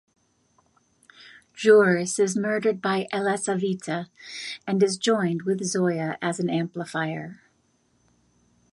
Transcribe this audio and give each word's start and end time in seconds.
Juris 1.53 2.17
is 2.17 2.35
murdered 2.35 2.81
by 2.81 3.07
Elisaveta 3.13 4.07
and 4.65 4.81
is 4.81 4.97
joined 4.97 5.43
with 5.43 5.63
Zoya 5.63 6.17
as 6.23 6.39
an 6.39 6.49
amplifier. 6.49 7.43